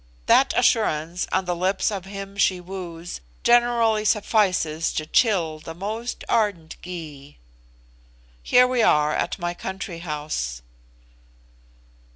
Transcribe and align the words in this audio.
That 0.25 0.51
assurance 0.57 1.27
on 1.31 1.45
the 1.45 1.55
lips 1.55 1.91
of 1.91 2.05
him 2.05 2.35
she 2.35 2.59
woos 2.59 3.21
generally 3.43 4.03
suffices 4.03 4.91
to 4.93 5.05
chill 5.05 5.59
the 5.59 5.75
most 5.75 6.23
ardent 6.27 6.75
Gy. 6.81 7.37
Here 8.41 8.65
we 8.65 8.81
are 8.81 9.13
at 9.15 9.37
my 9.37 9.53
country 9.53 9.99
house." 9.99 10.63